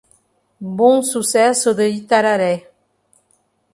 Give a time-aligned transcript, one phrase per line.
[0.79, 2.55] Bom Sucesso de Itararé